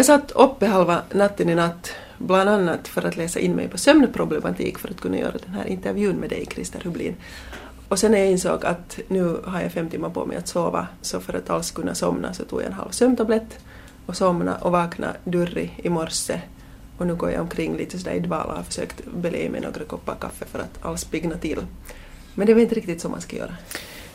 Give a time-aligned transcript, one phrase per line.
[0.00, 3.78] Jag satt uppe halva natten i natt, bland annat för att läsa in mig på
[3.78, 7.14] sömnproblematik för att kunna göra den här intervjun med dig, Christer Hublin.
[7.88, 10.86] Och sen när jag insåg att nu har jag fem timmar på mig att sova,
[11.02, 13.58] så för att alls kunna somna så tog jag en halv sömntablett
[14.06, 16.40] och somna och vakna durrig i morse.
[16.98, 19.60] Och nu går jag omkring lite sådär i dvala och har försökt belä i mig
[19.60, 21.58] några koppar kaffe för att alls pigna till.
[22.34, 23.56] Men det var inte riktigt så man ska göra.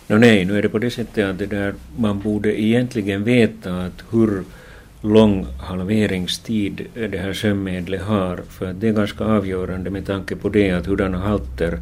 [0.08, 3.82] No, nej, nu är det på det sättet att det där, man borde egentligen veta
[3.82, 4.44] att hur
[5.06, 10.50] lång halveringstid det här sömnmedlet har, för att det är ganska avgörande med tanke på
[10.50, 11.80] det att hurdana halter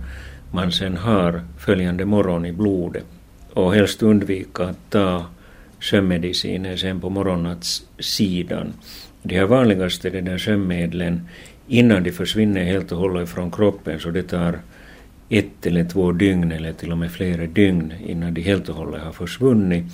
[0.52, 3.06] man sen har följande morgon i blodet.
[3.54, 5.26] Och helst undvika att ta
[5.80, 8.74] sömnmedicinen sen på morgonnattssidan.
[9.24, 11.28] De här vanligaste de där sömnmedlen,
[11.68, 14.60] innan de försvinner helt och hållet från kroppen, så det tar
[15.30, 19.02] ett eller två dygn eller till och med flera dygn innan de helt och hållet
[19.02, 19.86] har försvunnit.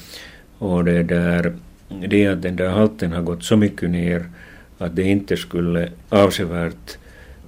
[0.58, 1.54] Och det där,
[1.90, 4.26] det att den där halten har gått så mycket ner
[4.78, 6.98] att det inte skulle avsevärt,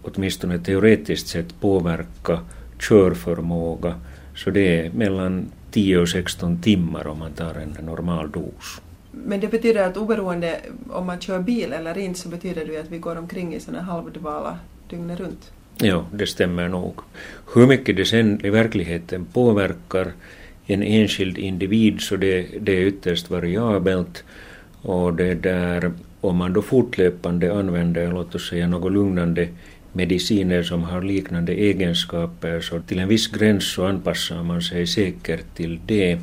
[0.01, 2.39] åtminstone teoretiskt sett, påverka
[2.79, 3.95] körförmåga.
[4.35, 8.81] Så det är mellan 10 och 16 timmar om man tar en normal dos.
[9.11, 12.91] Men det betyder att oberoende om man kör bil eller inte så betyder det att
[12.91, 15.51] vi går omkring i sådana halvdvala dygnet runt?
[15.77, 16.99] Ja, det stämmer nog.
[17.53, 20.11] Hur mycket det sen i verkligheten påverkar
[20.73, 24.23] en enskild individ så det, det är ytterst variabelt
[24.81, 25.91] och det där
[26.21, 29.47] om man då fortlöpande använder låt oss säga något lugnande
[29.93, 35.55] mediciner som har liknande egenskaper så till en viss gräns så anpassar man sig säkert
[35.55, 36.19] till det.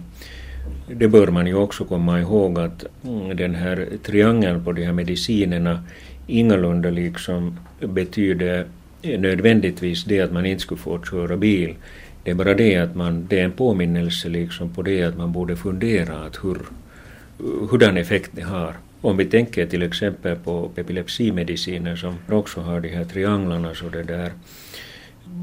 [0.93, 4.93] Det bör man ju också komma ihåg att mm, den här triangeln på de här
[4.93, 5.85] medicinerna
[6.27, 8.67] ingalunda liksom betyder
[9.03, 11.75] nödvändigtvis det att man inte skulle få köra bil.
[12.29, 15.33] Det är bara det att man, det är en påminnelse liksom på det att man
[15.33, 16.59] borde fundera att hur,
[17.71, 18.75] hurdan effekt det har.
[19.01, 24.03] Om vi tänker till exempel på epilepsimediciner som också har de här trianglarna så det
[24.03, 24.33] där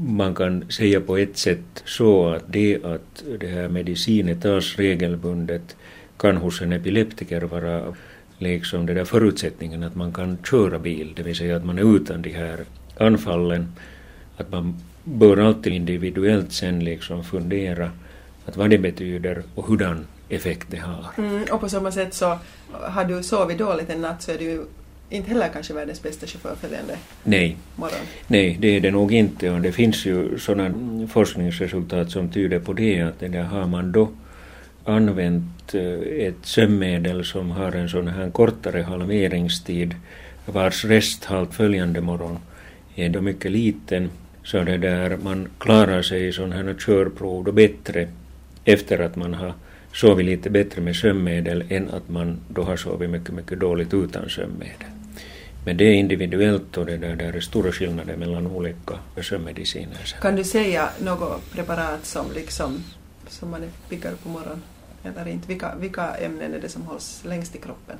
[0.06, 5.76] man kan säga på ett sätt så att det att det här medicinen tas regelbundet
[6.16, 7.94] kan hos en epileptiker vara
[8.38, 11.96] liksom det där förutsättningen att man kan köra bil, det vill säga att man är
[11.96, 12.60] utan de här
[12.98, 13.72] anfallen.
[14.36, 14.74] Att man
[15.06, 17.90] bör alltid individuellt sen liksom fundera
[18.46, 21.06] att vad det betyder och hurdan effekt det har.
[21.18, 22.38] Mm, och på samma sätt så
[22.72, 24.66] har du sovit dåligt en natt så är du
[25.10, 27.56] inte heller kanske världens bästa chaufför följande Nej.
[27.76, 27.98] morgon.
[28.26, 30.74] Nej, det är det nog inte och det finns ju sådana
[31.08, 34.08] forskningsresultat som tyder på det att det där har man då
[34.84, 39.94] använt eh, ett sömnmedel som har en sån här kortare halveringstid
[40.46, 42.38] vars resthalt följande morgon
[42.94, 44.10] är då mycket liten
[44.46, 48.08] så det där man klarar sig i sådana här körprov då bättre
[48.64, 49.54] efter att man har
[49.92, 54.28] sovit lite bättre med sömnmedel än att man då har sovit mycket, mycket dåligt utan
[54.28, 54.90] sömnmedel.
[55.64, 60.14] Men det är individuellt och det där, där är stora skillnader mellan olika sömnmediciner.
[60.20, 62.84] Kan du säga något preparat som, liksom,
[63.28, 64.62] som man är piggare på morgonen
[65.04, 65.48] eller inte?
[65.48, 67.96] Vilka, vilka ämnen är det som hålls längst i kroppen?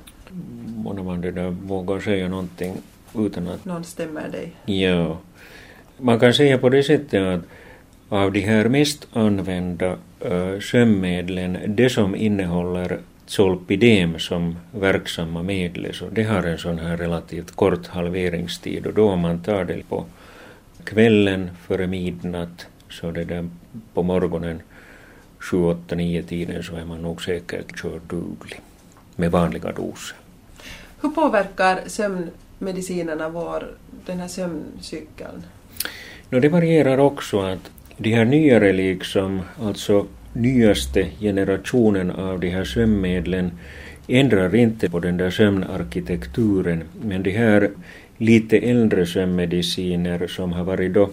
[0.75, 2.77] Många man det där vågar säga någonting
[3.15, 3.65] utan att...
[3.65, 4.55] Någon stämmer dig?
[4.65, 5.17] Ja.
[5.99, 7.41] Man kan säga på det sättet att
[8.09, 15.93] av de här mest använda eh, uh, sömnmedlen, det som innehåller zolpidem som verksamma medel,
[15.93, 19.89] så det har en sån här relativt kort halveringstid och då om man tar det
[19.89, 20.05] på
[20.83, 23.49] kvällen före midnatt så det där
[23.93, 24.61] på morgonen
[25.39, 28.61] 7, 8, 9 tiden så är man nog säkert körduglig
[29.15, 30.17] med vanliga doser.
[31.01, 33.67] Hur påverkar sömnmedicinerna vår,
[34.05, 35.43] den här sömncykeln?
[36.29, 42.63] No, det varierar också att de här nyare liksom, alltså nyaste generationen av de här
[42.63, 43.51] sömnmedlen
[44.07, 47.69] ändrar inte på den där sömnarkitekturen, men de här
[48.17, 51.09] lite äldre sömnmediciner som har varit då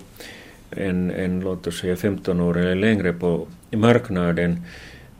[0.71, 4.63] en, en låt oss säga 15 år eller längre på marknaden,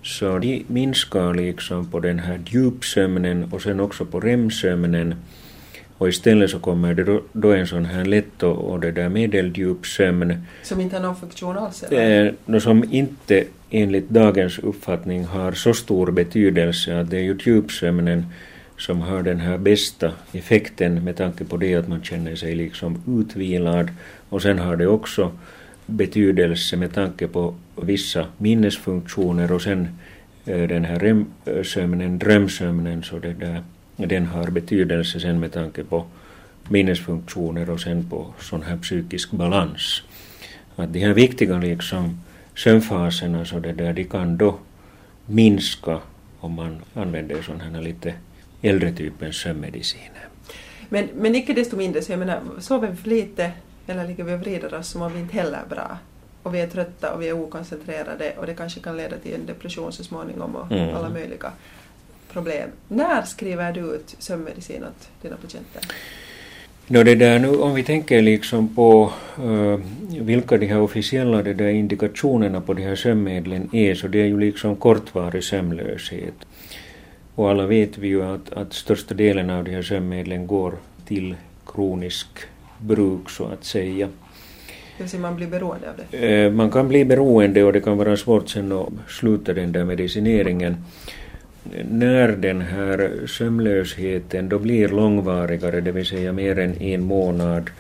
[0.03, 5.15] så de minskar liksom på den här djupsömnen och sen också på REM-sömnen
[5.99, 9.09] och istället så kommer det då, då en sån här lätt och, och det där
[9.09, 10.47] medeldjup sömn.
[10.63, 11.83] Som inte har någon funktion alls?
[11.83, 12.35] Eller?
[12.47, 18.27] Eh, som inte enligt dagens uppfattning har så stor betydelse att det är ju djupsömnen
[18.79, 23.03] som har den här bästa effekten med tanke på det att man känner sig liksom
[23.21, 23.91] utvilad
[24.29, 25.33] och sen har det också
[25.87, 29.89] betydelse med tanke på vissa minnesfunktioner och sen
[30.47, 33.63] eh, den här REM-sömnen, drömsömnen, så det där
[33.97, 36.05] den har betydelse sen med tanke på
[36.69, 40.03] minnesfunktioner och sen på sån här psykisk balans.
[40.77, 42.21] Att de här viktiga liksom
[42.57, 44.59] sömnfaserna så det där, de kan då
[45.27, 46.01] minska
[46.41, 48.15] om man använder sådana här lite
[48.63, 50.29] äldre typens sömnmediciner.
[50.89, 53.51] Men, men icke desto mindre, så jag menar, sover vi för lite
[53.87, 55.99] eller ligger vi och vrider oss så mår vi inte heller bra.
[56.43, 59.47] Och vi är trötta och vi är okoncentrerade och det kanske kan leda till en
[59.47, 60.97] depression så småningom och Mm.
[60.97, 61.53] alla möjliga
[62.35, 62.69] problem.
[62.89, 65.83] När skriver du ut sömnmedicin åt dina patienter?
[66.87, 69.79] Nå det där nu, om vi tänker liksom på eh,
[70.23, 74.27] vilka de här officiella de där indikationerna på de här sömnmedlen är, så det är
[74.27, 76.35] ju liksom kortvarig sömnlöshet.
[77.35, 80.73] Och alla vet vi ju att, att största delen av de här sömnmedlen går
[81.07, 81.35] till
[81.67, 82.27] kronisk
[82.79, 84.09] bruk så att säga.
[84.97, 86.45] Det vill säga man blir beroende av det.
[86.45, 89.85] Eh, Man kan bli beroende och det kan vara svårt sen att sluta den där
[89.85, 90.77] medicineringen.
[91.91, 97.71] När den här sömnlösheten då blir långvarigare, det vill säga mer än en månad,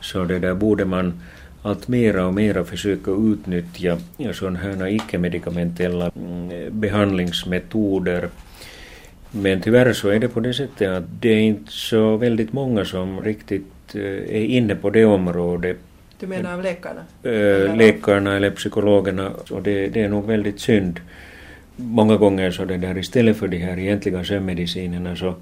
[0.00, 1.20] så det där borde man
[1.62, 3.98] allt mera och mera försöka utnyttja
[4.32, 8.28] sådana här icke-medikamentella mm, behandlingsmetoder.
[9.30, 12.84] Men tyvärr så är det på det sättet att det är inte så väldigt många
[12.84, 14.02] som riktigt eh,
[14.36, 15.76] är inne på det området
[16.20, 17.00] Du menar av läkarna?
[17.22, 21.00] eh, läkarna eller psykologerna och det, det är nog väldigt synd.
[21.76, 25.34] Många gånger så det där istället för de här egentliga sömnmedicinerna så,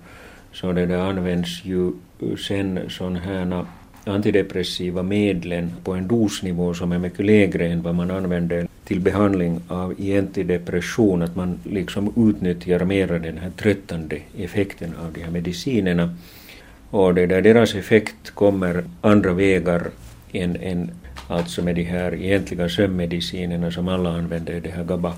[0.53, 1.93] så det där används ju
[2.47, 3.65] sen sådana här
[4.05, 9.61] antidepressiva medlen på en dosnivå som är mycket lägre än vad man använder till behandling
[9.69, 15.31] av egentlig depression, att man liksom utnyttjar mera den här tröttande effekten av de här
[15.31, 16.15] medicinerna.
[16.91, 19.83] Och det där, deras effekt kommer andra vägar
[20.33, 20.91] än, än
[21.29, 25.15] alltså med de här egentliga sömnmedicinerna som alla använder, det här GABA,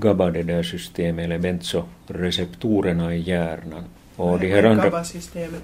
[0.00, 3.84] GABA det där systemet, eller benzoreceptorerna i hjärnan.
[4.16, 5.62] Och de här andra, GABA-systemet.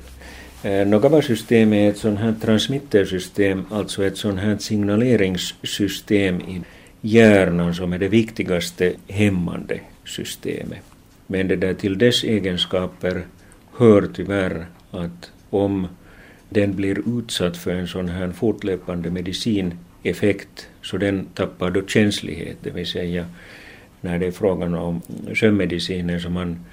[0.62, 6.60] Eh, No, GABA-systemet är ett sånt här transmittersystem, alltså ett sånt här signaleringssystem i
[7.00, 10.82] hjärnan som är det viktigaste hämmande systemet.
[11.26, 13.22] Men det där till dess egenskaper
[13.76, 15.88] hör tyvärr att om
[16.48, 22.70] den blir utsatt för en sån här fortlöpande medicineffekt så den tappar då känslighet, det
[22.70, 23.26] vill säga
[24.00, 25.02] när det är frågan om
[25.34, 26.64] sömnmediciner som man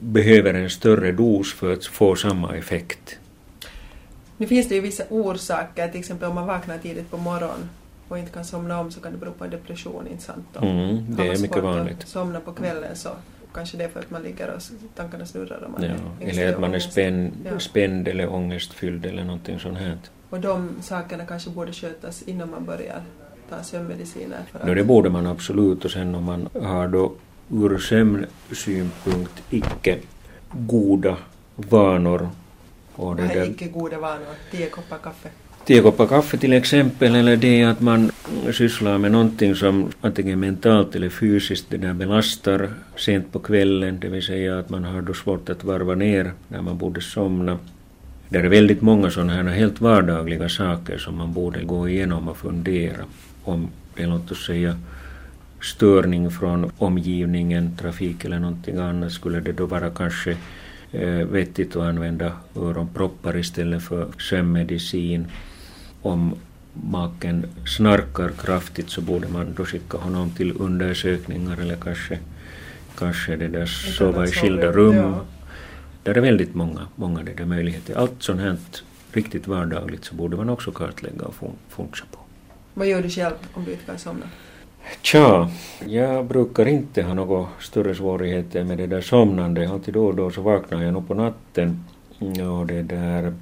[0.00, 3.18] behöver en större dos för att få samma effekt.
[4.36, 7.68] Nu finns det ju vissa orsaker, till exempel om man vaknar tidigt på morgonen
[8.08, 10.46] och inte kan somna om så kan det bero på en depression, inte sant?
[10.62, 11.98] Mm, det är mycket vanligt.
[12.02, 13.08] att somna på kvällen så
[13.54, 14.62] kanske det är för att man ligger och
[14.96, 17.58] tankarna snurrar och man Ja, eller att man är spänd, Ja.
[17.58, 19.98] spänd eller ångestfylld eller någonting sånt här.
[20.30, 23.02] Och de sakerna kanske borde skötas innan man börjar
[23.50, 24.38] ta sömnmediciner.
[24.52, 27.12] För att No, det borde man absolut och sen om man har då
[27.52, 29.98] ur sömnsynpunkt icke
[30.52, 31.16] goda
[31.56, 32.28] vanor
[32.94, 35.28] och det där icke goda vanor, tio koppar kaffe.
[35.64, 38.10] Tio koppar kaffe till exempel, eller det att man
[38.52, 44.08] sysslar med någonting som antingen mentalt eller fysiskt det där belastar sent på kvällen, det
[44.08, 47.58] vill säga att man har då svårt att varva ner när man borde somna.
[48.32, 52.36] Det är väldigt många sådana här helt vardagliga saker som man borde gå igenom och
[52.36, 53.04] fundera
[53.44, 54.76] om det är låt oss säga
[55.62, 60.36] störning från omgivningen, trafik eller någonting annat, skulle det då vara kanske
[60.92, 65.26] eh, vettigt att använda öronproppar istället för sömnmedicin.
[66.02, 66.34] Om
[66.72, 72.18] maken snarkar kraftigt så borde man då skicka honom till undersökningar eller kanske,
[72.98, 74.96] kanske det där sova i skilda rum.
[74.96, 75.24] ja.
[76.02, 77.94] Där är väldigt många, många det där möjligheter.
[77.94, 78.56] Allt sånt här
[79.12, 82.18] riktigt vardagligt så borde man också kartlägga och fun- funsa på.
[82.74, 84.26] Vad gör du själv om du inte kan somna?
[85.02, 85.50] Tja,
[85.86, 89.70] jag brukar inte ha några större svårigheter med det där somnande.
[89.70, 91.84] Alltid då och då så vaknar jag nog på natten
[92.58, 93.34] och det där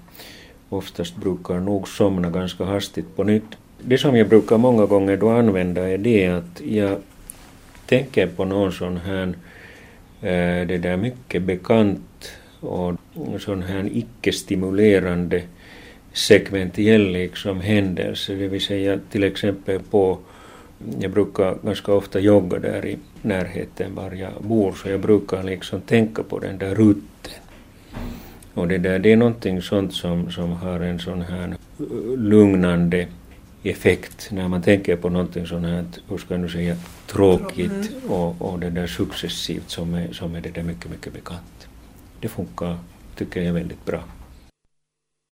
[0.69, 3.45] oftast brukar nog somna ganska hastigt på nytt.
[3.83, 6.99] Det som jag brukar många gånger då använda är det att jag
[7.87, 9.27] tänker på någon sån här
[10.21, 12.95] eh, det där mycket bekant och
[13.39, 15.43] sån här icke-stimulerande
[16.13, 20.19] sekventiell liksom händelse, det vill säga till exempel på
[21.01, 25.81] jag brukar ganska ofta jogga där i närheten var jag bor, så jag brukar liksom
[25.81, 27.33] tänka på den där rutten.
[28.55, 31.57] Och det, där, det är någonting sånt som, som har en sån här
[32.17, 33.07] lugnande
[33.63, 38.43] effekt när man tänker på någonting sånt här, hur ska jag nu säga, tråkigt och,
[38.43, 41.68] och det där successivt som är, som är det där mycket, mycket bekant.
[42.21, 42.79] Det funkar,
[43.17, 44.03] tycker jag, väldigt bra.